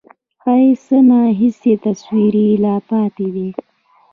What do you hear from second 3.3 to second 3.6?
دي